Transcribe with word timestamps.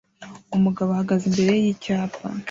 Umugabo 0.55 0.89
ahagaze 0.91 1.23
imbere 1.27 1.53
yicyapa 1.63 2.25